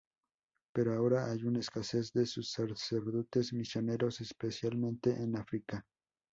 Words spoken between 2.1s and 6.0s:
de sacerdotes misioneros, especialmente en África.